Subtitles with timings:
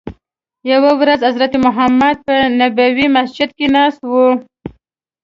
[0.71, 4.27] یوه ورځ حضرت محمد په نبوي مسجد کې ناست وو.